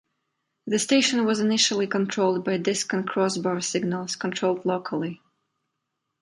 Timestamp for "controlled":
1.85-2.43, 4.15-4.65